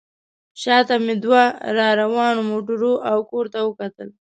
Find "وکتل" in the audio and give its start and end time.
3.67-4.09